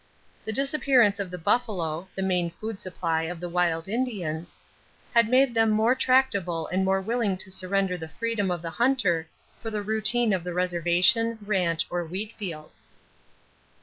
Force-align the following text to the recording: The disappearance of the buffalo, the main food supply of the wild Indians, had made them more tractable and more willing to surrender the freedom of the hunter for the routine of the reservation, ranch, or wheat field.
The 0.45 0.51
disappearance 0.51 1.19
of 1.19 1.29
the 1.29 1.37
buffalo, 1.37 2.07
the 2.15 2.23
main 2.23 2.49
food 2.49 2.81
supply 2.81 3.21
of 3.25 3.39
the 3.39 3.47
wild 3.47 3.87
Indians, 3.87 4.57
had 5.13 5.29
made 5.29 5.53
them 5.53 5.69
more 5.69 5.93
tractable 5.93 6.65
and 6.65 6.83
more 6.83 6.99
willing 6.99 7.37
to 7.37 7.51
surrender 7.51 7.99
the 7.99 8.07
freedom 8.07 8.49
of 8.49 8.63
the 8.63 8.71
hunter 8.71 9.27
for 9.61 9.69
the 9.69 9.83
routine 9.83 10.33
of 10.33 10.43
the 10.43 10.55
reservation, 10.55 11.37
ranch, 11.45 11.85
or 11.91 12.03
wheat 12.03 12.33
field. 12.33 12.71